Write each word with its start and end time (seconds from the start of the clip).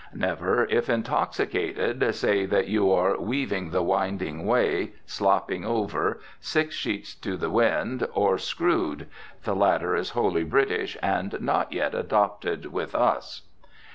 Never, 0.15 0.65
if 0.65 0.89
intoxicated, 0.89 2.15
say 2.15 2.47
that 2.47 2.67
you 2.67 2.91
are 2.91 3.19
"weaving 3.21 3.69
the 3.69 3.83
winding 3.83 4.47
way," 4.47 4.93
"slopping 5.05 5.63
over," 5.63 6.19
"six 6.39 6.73
sheets 6.73 7.15
in 7.23 7.37
the 7.37 7.51
wind," 7.51 8.07
or 8.15 8.39
"screwed." 8.39 9.05
The 9.43 9.55
latter 9.55 9.95
is 9.95 10.09
wholly 10.17 10.43
British, 10.43 10.97
and 11.03 11.39
not 11.39 11.71
yet 11.71 11.93
adopted 11.93 12.65
with 12.73 12.95
us. 12.95 13.43